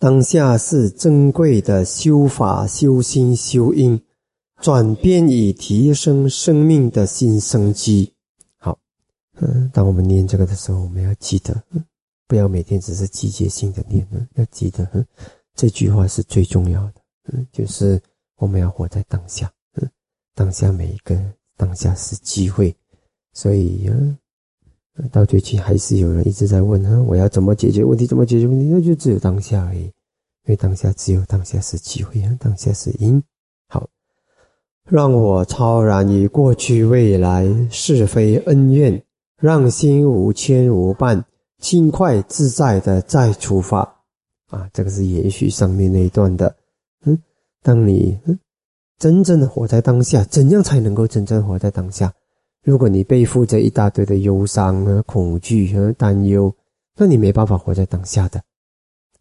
[0.00, 4.00] 当下是珍贵的修法、修心、修因，
[4.62, 8.10] 转变以提升生命的新生机。
[8.56, 8.78] 好，
[9.34, 11.62] 嗯，当我们念这个的时候，我们要记得，
[12.26, 15.06] 不要每天只是季节性的念，要记得，
[15.54, 16.94] 这句话是最重要的，
[17.34, 18.00] 嗯，就是
[18.36, 19.90] 我们要活在当下，嗯，
[20.34, 21.14] 当下每一个
[21.58, 22.74] 当下是机会，
[23.34, 24.16] 所以，嗯。
[25.12, 28.06] 到最近还是有人一直在问哈，我要怎么解决问题？
[28.06, 28.66] 怎么解决问题？
[28.66, 29.92] 那就只有当下而已，因
[30.46, 33.22] 为当下只有当下是机会啊，当下是因。
[33.68, 33.88] 好，
[34.84, 39.02] 让我超然于过去、未来是非恩怨，
[39.38, 41.22] 让心无牵无绊，
[41.58, 43.80] 轻快自在的再出发。
[44.48, 46.56] 啊，这个是延续上面那一段的。
[47.04, 47.16] 嗯，
[47.62, 48.18] 当你
[48.98, 52.12] 真正的活在当下，怎样才能够真正活在当下？
[52.62, 56.54] 如果你背负着一大堆的忧伤和恐惧和担忧，
[56.96, 58.42] 那你没办法活在当下的。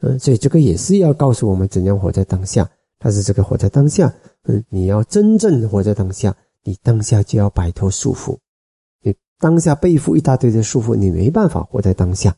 [0.01, 2.69] 嗯，所以这个也是要告诉我们怎样活在当下。
[2.97, 8.37] 但是这个活在当下，嗯，你要真正活在当下，你当下就要摆脱束缚。
[9.01, 12.35] 你当下背负一大堆的束缚，你没办法活在当下。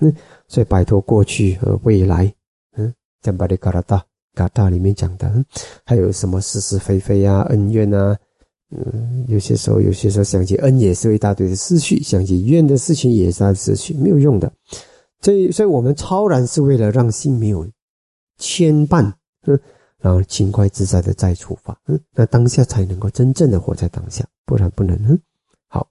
[0.00, 0.10] 嗯，
[0.46, 2.32] 所以摆脱过去和未来。
[2.74, 4.02] 嗯，像巴里嘎拉达
[4.34, 5.44] 嘎达里面讲的，
[5.84, 8.16] 还有什么是是非非啊，恩怨啊。
[8.70, 14.52] 嗯，有些时候，有些时候想起恩也是一大堆的思绪，想起怨的事情也是在思绪，没有用的。
[15.22, 17.66] 所以，所以我们超然是为了让心没有
[18.36, 19.10] 牵绊，
[20.00, 24.94] 然后轻快自在的再出发，嗯，那当下才能够真正的活在当下，不然不能。
[25.08, 25.18] 嗯，
[25.68, 25.88] 好，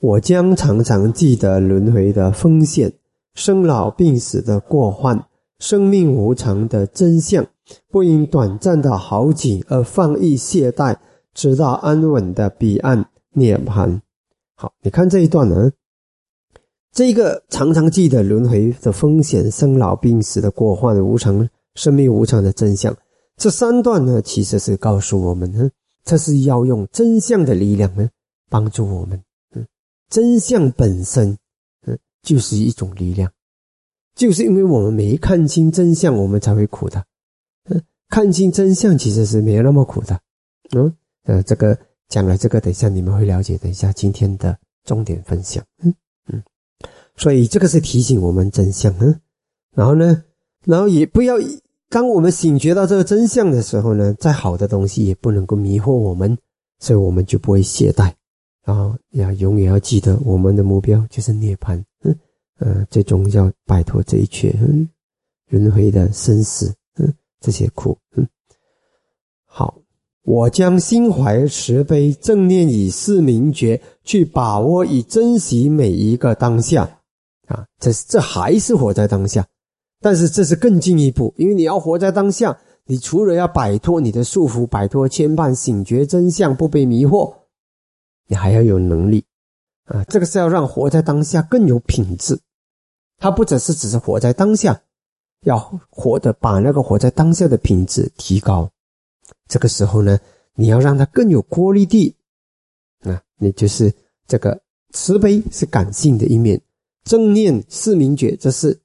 [0.00, 2.90] 我将常常记得轮回的风险、
[3.34, 5.22] 生老病死的过患、
[5.58, 7.46] 生命无常的真相，
[7.90, 10.96] 不因短暂的好景而放逸懈怠。
[11.34, 14.00] 直到安稳的彼岸涅槃。
[14.54, 15.70] 好，你看这一段呢，
[16.92, 22.94] 这个常常记得轮回的风险、生老病死的过患、无常、生命无常的真相。
[23.36, 25.68] 这三段呢，其实是告诉我们呢，
[26.04, 28.08] 这是要用真相的力量呢，
[28.48, 29.20] 帮助我们。
[29.54, 29.66] 嗯，
[30.10, 31.36] 真相本身，
[31.86, 33.32] 嗯，就是一种力量，
[34.14, 37.02] 就是因为我们没看清真相，我们才会苦的。
[37.64, 40.20] 嗯，看清真相其实是没有那么苦的。
[40.76, 40.94] 嗯。
[41.24, 41.78] 呃，这个
[42.08, 43.56] 讲了这个，等一下你们会了解。
[43.58, 45.94] 等一下今天的重点分享，嗯
[46.32, 46.42] 嗯，
[47.16, 49.20] 所以这个是提醒我们真相，嗯，
[49.74, 50.24] 然后呢，
[50.64, 51.36] 然后也不要
[51.88, 56.36] 当我们醒觉到这个真相的时候呢，再好的东西也不能够迷惑我们，
[56.78, 58.12] 所以我们就不会懈怠，
[58.64, 62.16] 然后要永远要记得我们的目标就是涅槃，嗯。
[62.58, 64.88] 呃，最终要摆脱这一切嗯。
[65.48, 68.24] 轮回的生死，嗯这些苦，嗯。
[70.22, 76.98] 我将心怀慈悲、正念以示明觉，去把握与珍惜每一个当下。
[77.48, 79.44] 啊，这这还是活在当下，
[80.00, 82.56] 但是这是更进一步，因为你要活在当下，
[82.86, 87.34] 你除了要摆脱你的束缚、摆脱牵绊、醒觉真相、不被迷惑，
[88.28, 89.24] 你还要有能力。
[89.86, 92.38] 啊，这个是要让活在当下更有品质。
[93.18, 94.80] 它不只是只是活在当下，
[95.44, 95.58] 要
[95.90, 98.70] 活的把那个活在当下的品质提高。
[99.48, 100.18] 这个时候呢，
[100.54, 102.14] 你要让它更有活力地，
[103.00, 103.92] 啊，你就是
[104.26, 104.60] 这个
[104.90, 106.60] 慈悲是感性的一面，
[107.04, 108.80] 正念是明觉，这是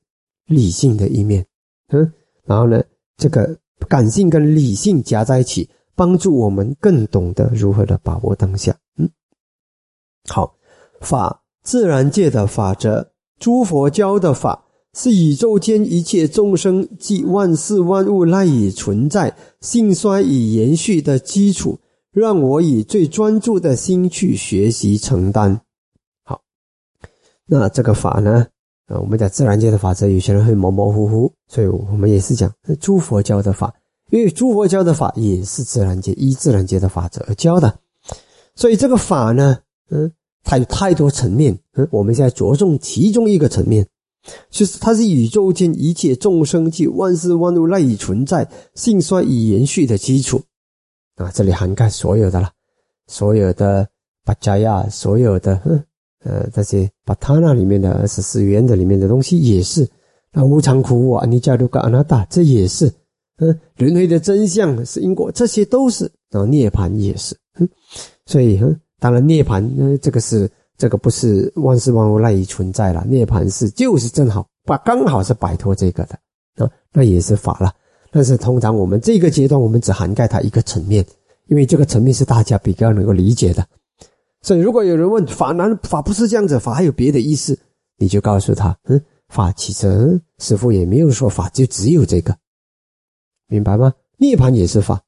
[0.46, 1.46] 理性的一面，
[1.90, 2.12] 嗯，
[2.46, 2.84] 然后呢，
[3.18, 9.10] 这个感性跟理性夹在一起，帮助我们更懂得如何的把握当下，嗯，
[10.30, 10.56] 好，
[11.02, 14.64] 法自然界的法则，诸佛教的法。
[15.00, 21.78] 是宇宙间一切众生及万事万物赖以存在、兴衰与延续的基础，
[22.12, 25.62] 让我以最专注的心去学习承担。
[26.24, 26.42] 好，
[27.46, 28.48] 那这个法呢？
[28.88, 33.72] 啊，我们讲自然界的法则，有些人会模模糊糊，所以我们也是讲诸佛教的法，
[34.10, 37.78] 因为诸佛教的法也是自然界依自然界的法则而教的，
[38.56, 39.60] 所以这个法呢，
[39.92, 40.12] 嗯，
[40.44, 43.88] 它有太多层面，嗯，我们现在着重其中一个层面。
[44.50, 48.46] 就是它是宇宙间一切众生及万事万物赖以存在、
[48.76, 50.42] 兴衰与延续的基础
[51.16, 51.32] 啊！
[51.34, 52.50] 这里涵盖所有的了，
[53.08, 53.88] 所有的
[54.26, 55.56] 巴加亚，所有的
[56.24, 59.88] 呃这些巴塔那里面的二十四元的里面的东西也是。
[60.34, 62.94] 那无常苦啊，尼加鲁嘎阿那达，这也是。
[63.38, 66.12] 嗯，轮回的真相是因果，这些都是。
[66.30, 67.34] 然后涅槃也是。
[67.60, 67.70] 嗯，
[68.26, 70.52] 所以嗯，当然涅槃，嗯，这个是。
[70.78, 76.18] 这个不是万事万物赖以存在了，涅槃是就是正好把刚好是摆脱这个的
[76.64, 77.74] 啊，那也是法了。
[78.12, 81.06] 但是通常我们这个阶段，我们只涵盖它一个层面，
[81.48, 83.68] 因为这个层面是大家比较能够理解的。
[84.42, 87.60] 所以如果有人问法难法不是这样子，法还有别的意思，
[87.98, 92.38] 你就告诉他，嗯，法其实师傅也没有说法就只有这个，
[93.48, 93.94] 明白吗？
[94.18, 95.02] 涅槃也是法，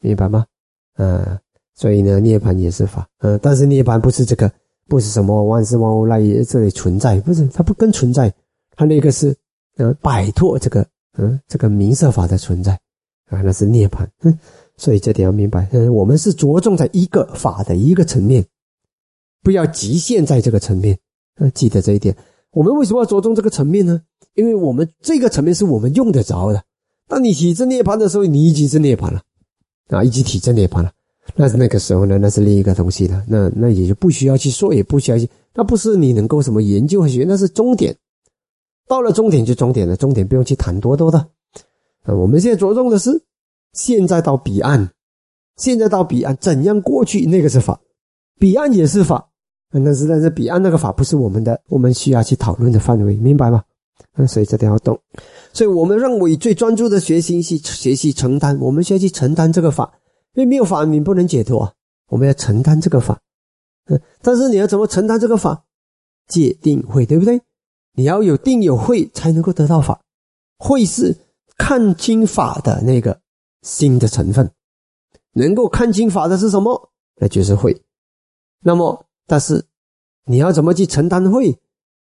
[0.00, 0.46] 明白吗？
[0.94, 1.38] 嗯，
[1.74, 4.52] 所以呢，涅槃也是法，嗯，但是涅槃不是这个，
[4.88, 8.32] 不是什么万事万物赖于这里存在，不是，它不跟存在，
[8.76, 9.34] 它那个是，
[9.76, 10.86] 呃，摆脱这个，
[11.18, 12.72] 嗯，这个名色法的存在，
[13.28, 14.38] 啊，那是涅槃，嗯，
[14.76, 18.44] 所以这点要明白，嗯，我们是着重在一个法的一个层面，
[19.42, 20.98] 不要局限在这个层面，
[21.36, 22.16] 嗯，记得这一点。
[22.50, 24.02] 我们为什么要着重这个层面呢？
[24.34, 26.62] 因为我们这个层面是我们用得着的。
[27.08, 29.22] 当你体证涅槃的时候，你已经是涅槃了，
[29.88, 30.92] 啊，已经体证涅槃了。
[31.34, 33.24] 那是那个时候呢，那是另一个东西了。
[33.26, 37.96] 那那也就不需要去说，也不需要去，那不是你能够什么研究和学，那是终点。
[38.88, 41.18] 到了终点就终点了，终点不用去谈多多的。
[42.02, 43.22] 啊，我们现在着重的是
[43.72, 44.90] 现在到彼岸，
[45.56, 47.80] 现在到彼岸怎样过去，那个是法，
[48.38, 49.28] 彼岸也是法。
[49.70, 53.62] 但是，但是彼岸那个法不是我们的，我们需要去讨论的范围，明白吗？
[54.16, 54.98] 嗯，所以这点要懂。
[55.54, 59.90] 所以我们认为最专注的学习是学习承担，我们需要去承担这个法，
[60.34, 61.74] 因为没有法你不能解脱，
[62.08, 63.20] 我们要承担这个法。
[63.86, 65.64] 嗯，但是你要怎么承担这个法？
[66.28, 67.40] 戒定慧，对不对？
[67.94, 70.00] 你要有定有慧才能够得到法。
[70.58, 71.16] 慧是
[71.56, 73.20] 看清法的那个
[73.62, 74.50] 心的成分，
[75.32, 76.90] 能够看清法的是什么？
[77.16, 77.82] 那就是慧。
[78.60, 79.06] 那么。
[79.24, 79.64] 但是，
[80.24, 81.56] 你要怎么去承担会？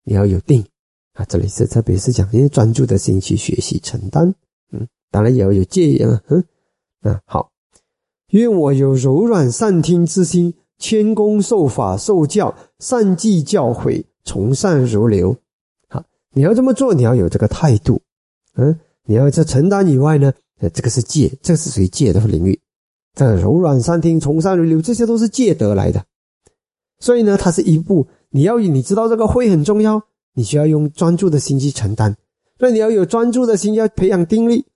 [0.03, 0.67] 你要有定
[1.15, 1.25] 啊！
[1.25, 4.35] 这里是特别是讲，因为专注的心去学习承担。
[4.73, 6.21] 嗯，当然也要有戒啊。
[6.29, 6.45] 嗯，
[7.03, 7.51] 啊好。
[8.31, 15.37] 愿我有柔软善听之心，谦恭受法受教，善记教诲，从善如流。
[15.89, 16.03] 好，
[16.33, 18.01] 你要这么做，你要有这个态度。
[18.57, 22.59] 嗯，你要在承担以外呢，呃，这个是戒，这是属于戒的领域。
[23.15, 26.05] 这柔软善听，从善如流，这些都是戒得来的。
[26.99, 30.03] 所以呢，它是一步，你要你知道这个会很重要，
[30.35, 32.17] 你需要用专注的心去承担。
[32.59, 34.67] 所以你要有专注的心，要培养定力，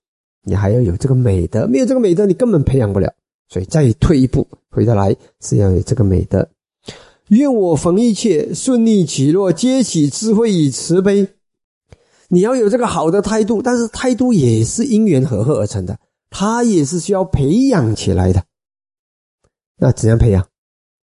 [0.43, 3.11] 你还要有这个美德，没有这个美德，你根本培养不了。
[3.51, 6.49] 所以再退一步，回得来是要有这个美德。
[7.27, 11.27] 愿我逢一切顺利起落，皆起智慧与慈悲。
[12.29, 15.99] 你要有这个好的态度，但是态度也是因缘和合而成的，
[16.29, 18.45] 它也是需要培养起来的。
[19.75, 20.47] 那怎样培养？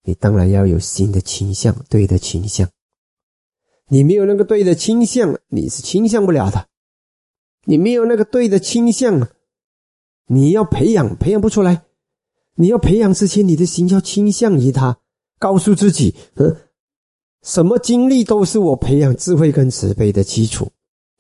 [0.03, 2.69] 你当然要有新的倾向，对的倾向。
[3.87, 6.67] 你没有那个对的倾向，你是倾向不了的。
[7.67, 9.29] 你没有那个对的倾向，
[10.27, 11.85] 你要培养，培养不出来。
[12.57, 14.99] 你要培养之前，你的心要倾向于他，
[15.39, 16.55] 告诉自己，嗯，
[17.43, 20.71] 什么经历都是我培养智慧跟慈悲的基础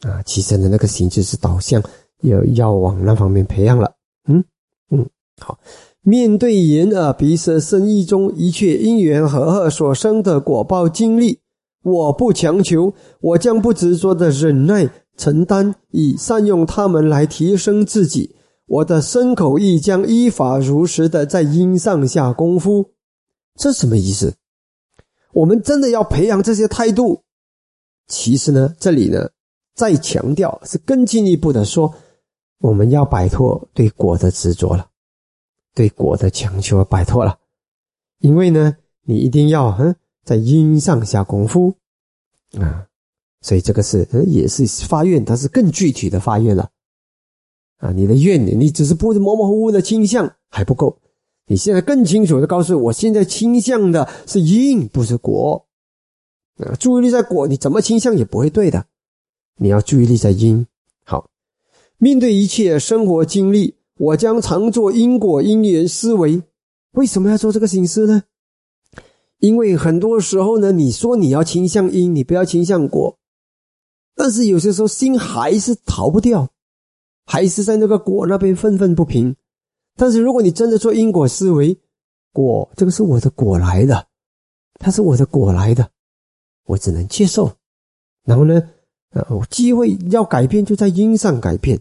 [0.02, 0.22] 啊。
[0.22, 1.82] 其实的那个心就是导向，
[2.22, 3.92] 要要往那方面培养了。
[4.28, 4.44] 嗯
[4.90, 5.08] 嗯，
[5.40, 5.58] 好。
[6.04, 11.38] 面对眼耳鼻舌身意中一切因缘和合所生的果报经历，
[11.84, 18.34] 我不强求，我将不执着的忍耐承担，以善用他们来提升自己。
[18.66, 22.92] 我的身口意将依法如实的在因上下功夫。
[23.54, 24.34] 这什么意思？
[25.32, 27.22] 我们真的要培养这些态度？
[28.06, 29.30] 其实呢，这里呢
[29.74, 31.94] 再强调是更进一步的说，
[32.58, 34.88] 我们要摆脱对果的执着了。
[35.74, 37.38] 对果的强求摆脱了，
[38.18, 41.74] 因为呢，你一定要嗯在因上下功夫
[42.58, 42.86] 啊，
[43.40, 46.70] 所以这个是嗯也是发愿，它是更具体的发愿了
[47.82, 47.90] 啊。
[47.90, 50.96] 你的愿，你只是不是模模糊糊的倾向还不够，
[51.46, 55.66] 你现在更清楚的告诉我，现在倾向的是因，不是果
[56.58, 56.74] 啊。
[56.78, 58.86] 注意力在果，你怎么倾向也不会对的，
[59.56, 60.64] 你要注意力在因。
[61.04, 61.28] 好，
[61.98, 63.74] 面对一切生活经历。
[63.98, 66.42] 我将常做因果因缘思维，
[66.92, 68.22] 为什么要做这个形式呢？
[69.38, 73.16] 因为很多时候呢，你说你要倾向因，你不要倾向果，
[74.16, 76.48] 但是有些时候心还是逃不掉，
[77.24, 79.34] 还是在那个果那边愤愤不平。
[79.96, 81.78] 但是如果你真的做因果思维，
[82.32, 84.06] 果这个是我的果来的，
[84.78, 85.88] 它是我的果来的，
[86.64, 87.52] 我只能接受。
[88.24, 88.62] 然后呢，
[89.10, 91.78] 呃，机会要改变就在因上改变。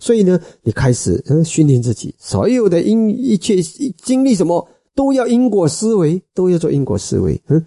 [0.00, 3.62] 所以呢，你开始嗯训练自己，所有的因一切
[3.96, 7.40] 经历什么都要因果思维，都要做因果思维。
[7.46, 7.64] 嗯，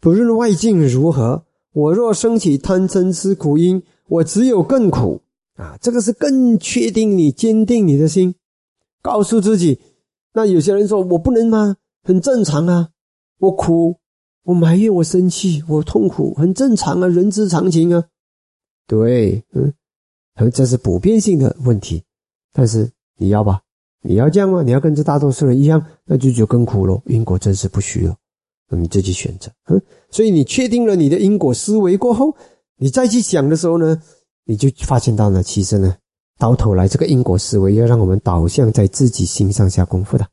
[0.00, 5.20] 不论外境如何，我若升起贪嗔痴苦因，我只有更苦
[5.56, 5.76] 啊！
[5.80, 8.34] 这个是更确定你坚定你的心，
[9.02, 9.80] 告诉自己。
[10.32, 11.76] 那有些人说我不能吗？
[12.02, 12.90] 很正常啊，
[13.38, 13.96] 我苦，
[14.44, 18.04] 我埋怨，我生气，我痛苦，很正常啊，人之常情啊。
[18.86, 19.72] 对，嗯。
[20.52, 22.04] 这是普遍性的问题，
[22.52, 23.62] 但是你要吧？
[24.02, 24.62] 你要这样吗？
[24.62, 27.00] 你要跟着大多数人一样，那就就更苦了。
[27.06, 28.14] 因果真是不虚了，
[28.68, 29.50] 你自己选择。
[29.70, 32.36] 嗯，所以你确定了你的因果思维过后，
[32.76, 33.98] 你再去想的时候呢，
[34.46, 35.94] 你就发现到呢，其实呢，
[36.38, 40.26] 到头来这个因果思维要让我们导向在自己心上下功夫的。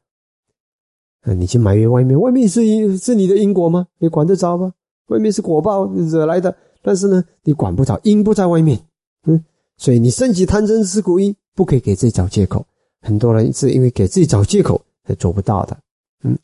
[1.26, 3.88] 嗯，你去埋怨外面，外面是因是你的因果吗？
[3.98, 4.74] 你管得着吗？
[5.08, 8.80] 外面是果报惹来的，但是呢，你管不着，因不在外面。
[9.26, 9.44] 嗯，
[9.78, 12.66] 所以你升起贪嗔痴苦因，不可以给自己找借口。
[13.02, 15.78] 很多人是因为给自己找借口才做不到的。
[16.24, 16.38] 嗯，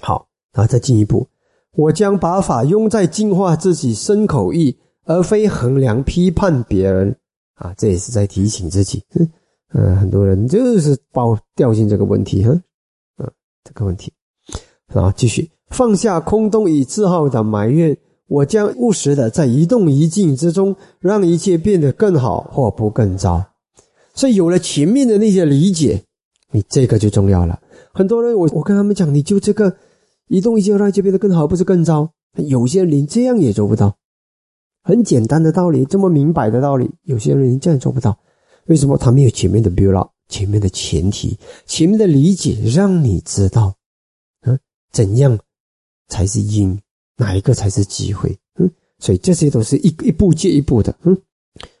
[0.00, 1.26] 好，然后再进一步，
[1.72, 4.78] 我将把法用在净化自己身口意，
[5.10, 7.16] 而非衡量批判别人。
[7.54, 9.02] 啊，这也是在提醒自己。
[9.74, 12.50] 嗯，很多人就是包掉进这个问题，哈。
[13.18, 13.30] 嗯
[13.62, 14.10] 这个问题，
[14.92, 17.94] 然后继续放下空洞与自豪的埋怨，
[18.28, 23.44] 我将务实的在一动一静之中，让一切变得更好或不更糟。
[24.14, 26.02] 所以有了前面的那些理解，
[26.50, 27.60] 你这个就重要了。
[27.92, 29.76] 很多人，我我跟他们讲，你就这个
[30.28, 32.10] 一动一静让一切变得更好，不是更糟？
[32.36, 33.94] 有些人连这样也做不到。
[34.82, 38.18] 很简单的道理，这么明白的道理，有些人这样做不到。
[38.66, 38.96] 为什么？
[38.96, 40.10] 他没有前面的 build up。
[40.30, 43.74] 前面的前提，前面的理解，让你知道，
[44.42, 44.56] 嗯，
[44.92, 45.36] 怎样
[46.06, 46.80] 才是因，
[47.16, 48.70] 哪一个才是机会，嗯，
[49.00, 51.20] 所以这些都是一一步接一步的，嗯，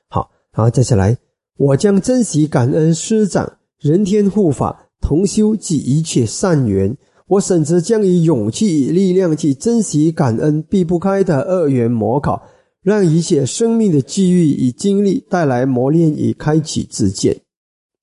[0.08, 1.16] 好，然后接下来，
[1.58, 6.96] 我将珍惜感恩师长、人天护法、同修及一切善缘，
[7.28, 12.42] 我甚至将以勇气力量去珍惜感恩避不开的二元模考，
[12.82, 17.38] 让一切生命的机遇与经历带来磨练与开启自见，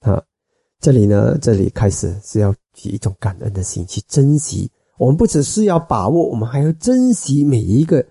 [0.01, 0.21] 啊。
[0.79, 2.53] 这里呢，这里开始是要
[2.83, 4.69] 以一种感恩的心去珍惜。
[4.99, 8.05] 我们不只是要把握，我们还要珍惜每一个。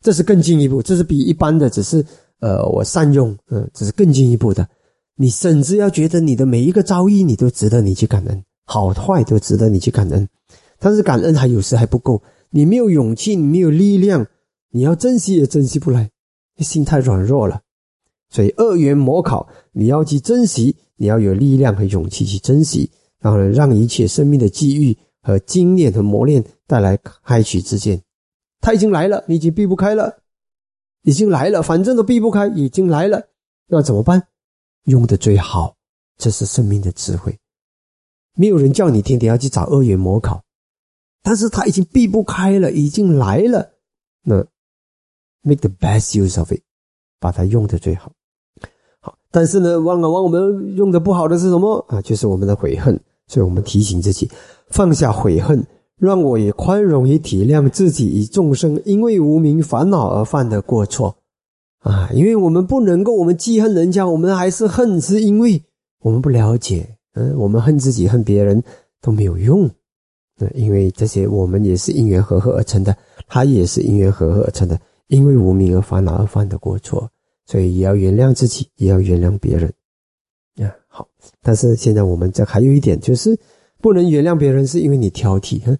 [0.00, 2.04] 这是更进一步，这是比一般的只是
[2.40, 4.68] 呃我善用，嗯，只是更进一步的。
[5.16, 10.28] 你甚至要觉得你的每一个遭遇，你都值得你去感恩，好坏都值得你去感恩。
[10.78, 14.26] 但是感恩还有时还不够，你没有勇气，你没有力量，
[14.74, 16.10] 你要珍惜也珍惜不来，
[16.58, 17.62] 心太软弱了。
[18.28, 20.76] 所以二元模考，你要去珍惜。
[20.96, 28.00] 你要有力量和勇气去珍惜，然后呢，让一切生命的机遇和经验和磨练带来开启之见。
[28.60, 30.18] 他已经来了，你已经避不开了，
[31.02, 33.28] 已经来了，反正都避不开，已经来了，
[33.66, 34.28] 那怎么办？
[34.84, 35.76] 用的最好，
[36.16, 37.38] 这是生命的智慧。
[38.36, 40.44] 没有人叫你天天要去找二元模考，
[41.24, 43.72] 但是他已经避不开了，已经来了，
[44.22, 44.46] 那
[45.44, 46.60] make the best use of it，
[47.20, 48.10] 把它用的最好。
[49.00, 52.02] 好但是呢，往往我们用的不好的是什么啊？
[52.02, 53.00] 就是我们的悔恨。
[53.26, 54.30] 所以我们提醒自己
[54.68, 61.16] 放下悔恨，让我也宽容与体谅自己与众生因为无名烦恼而犯的过错
[61.78, 62.10] 啊！
[62.12, 65.62] 因为我们不能够，我们记恨人家，我们还是恨，是因为
[66.00, 66.86] 我们不了解。
[67.14, 68.62] 嗯，我们恨自己、恨别人
[69.00, 69.66] 都没有用。
[70.38, 72.94] 嗯，因为这些我们也是因缘和合而成的，
[73.26, 77.10] 他也是因缘和合而成的，因为无名而烦恼而犯的过错。
[77.46, 79.70] 所以也要原谅自己，也要原谅别人，
[80.54, 81.06] 呀，好。
[81.42, 83.38] 但是现在我们这还有一点，就是
[83.82, 85.76] 不能原谅别人，是因为你挑剔，哼，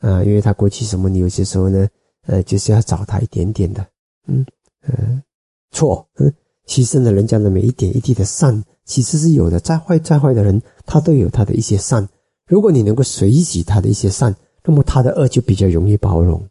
[0.00, 1.88] 啊，因为他过去什么，你有些时候呢，
[2.26, 3.86] 呃，就是要找他一点点的，
[4.26, 4.44] 嗯
[4.82, 5.22] 嗯，
[5.70, 6.30] 错，嗯，
[6.66, 9.58] 牺牲了人家的每一点一滴的善，其实是有的。
[9.58, 12.06] 再坏再坏的人，他都有他的一些善。
[12.46, 16.46] 如果你能够随喜他的一些善，那么他的恶就比较容易包容。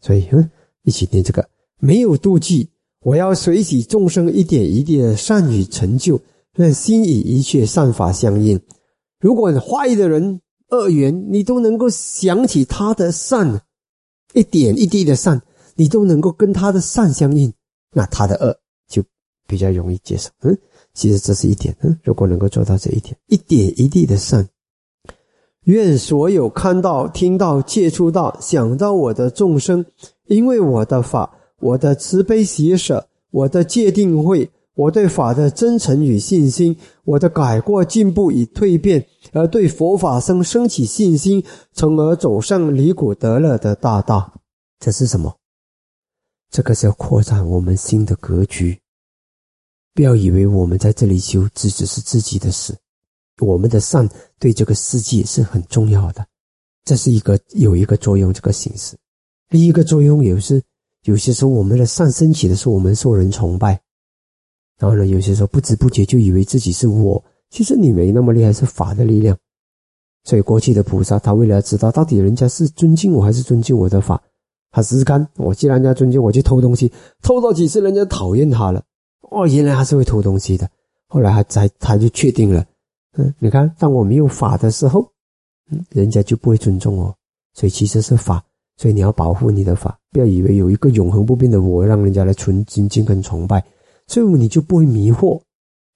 [0.00, 0.50] 所以，嗯，
[0.82, 1.48] 一起念这个，
[1.80, 2.68] 没有妒忌。
[3.02, 6.20] 我要随喜众生一点一滴的善与成就，
[6.52, 8.60] 让心与一切善法相应。
[9.18, 13.62] 如果坏的人恶缘，你都能够想起他的善，
[14.34, 15.40] 一点一滴的善，
[15.76, 17.50] 你都能够跟他的善相应，
[17.94, 18.54] 那他的恶
[18.86, 19.02] 就
[19.46, 20.28] 比较容易接受。
[20.42, 20.54] 嗯，
[20.92, 21.74] 其实这是一点。
[21.80, 24.46] 嗯，如果能够做到这一点，一点一滴的善，
[25.64, 29.82] 愿所有看到、听到、接触到、想到我的众生，
[30.26, 31.38] 因为我的法。
[31.60, 44.32] 我的慈悲喜舍，我的戒定慧，我对法的真诚与信心，我的改过进步与蜕变，而对佛法生升起信心，从而走上离苦得乐的大道。
[44.78, 45.36] 这是什么？
[46.50, 48.80] 这个是要扩展我们心的格局。
[49.92, 52.74] 不要以为我们在这里修，只只是自己的事。
[53.40, 56.26] 我们的善对这个世界是很重要的，
[56.84, 58.96] 这是一个有一个作用，这个形式。
[59.50, 60.62] 第一个作用也是。
[61.04, 63.80] 有些时候，我们的善升起的时候，我们受人崇拜，
[64.78, 67.22] 然后呢，有些时候不知不觉就以为自己是我。
[67.48, 69.36] 其实你没那么厉害，是法的力量。
[70.24, 74.22] 所以过去的菩萨，他为了要知道到底人家是尊敬我还是尊敬我的法，
[74.70, 75.26] 他试试看。
[75.36, 76.92] 我既然人家尊敬我，去偷东西，
[77.22, 78.84] 偷到几次人家讨厌他了。
[79.30, 80.70] 哦，原来他是会偷东西的。
[81.08, 82.64] 后来他才他就确定了，
[83.16, 85.10] 嗯，你看，当我没有法的时候，
[85.70, 87.16] 嗯，人家就不会尊重我。
[87.54, 88.44] 所以其实是法。
[88.80, 93.62] 所以你要保护你的法，不要以为有一个永恒不变的我，让人家来存尊敬跟崇拜，
[94.06, 95.38] 所以你就不会迷惑。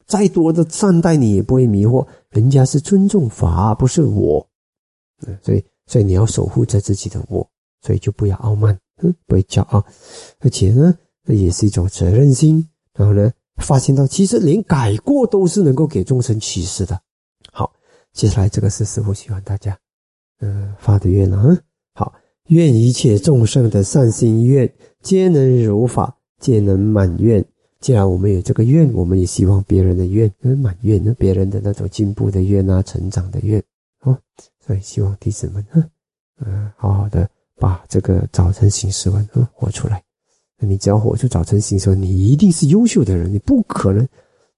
[0.04, 4.46] 再多的善待你也不会迷惑，人家是尊重法，不是我。
[5.26, 7.48] 嗯，所以所以你要守护着自己的我，
[7.80, 9.82] 所以就不要傲慢，嗯，不会骄傲，
[10.40, 10.94] 而且呢，
[11.26, 12.68] 这也是一种责任心。
[12.92, 17.00] 然后呢，发现到其实连改过都是能够给众生启示的。
[17.50, 17.72] 好，
[18.12, 19.74] 接下来这个是师傅希望大家，
[20.40, 21.58] 嗯，发的愿啊。
[21.94, 22.12] 好，
[22.48, 24.70] 愿一切众生的善心愿，
[25.00, 27.44] 皆能如法，皆能满愿。
[27.80, 33.62] 既然我们有这个愿，我们也希望别人的愿能满愿，呢，别人的那种进步的愿啊，成长的愿，
[34.02, 34.18] 哦，
[34.66, 35.64] 所以希望弟子们，
[36.44, 40.02] 嗯，好好的把这个早晨醒时文，嗯，活出来。
[40.58, 44.06] 你只要活出早晨醒时文，你一定是优秀的人，你不可能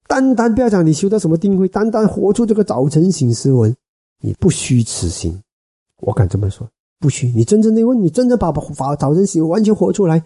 [0.09, 3.75] 单单不要讲你修到什么定慧，单单活出这个早晨醒时文，
[4.21, 5.41] 你不虚此行。
[5.99, 7.33] 我敢这么说，不许。
[7.35, 10.25] 你真正的问，你真正把法早晨醒完全活出来，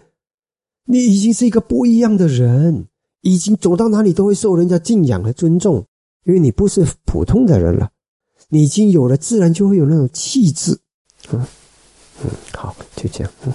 [0.85, 2.87] 你已经是一个不一样的人。
[3.21, 5.85] 已经走到哪里都会受人家敬仰和尊重，
[6.23, 7.91] 因为你不是普通的人了，
[8.49, 10.75] 你已经有了，自然就会有那种气质。
[11.31, 11.45] 嗯
[12.23, 13.31] 嗯，好，就这样。
[13.45, 13.53] 嗯。